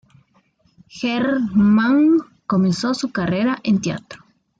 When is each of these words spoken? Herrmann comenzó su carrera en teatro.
Herrmann 0.89 2.17
comenzó 2.47 2.95
su 2.95 3.11
carrera 3.11 3.59
en 3.61 3.81
teatro. 3.81 4.25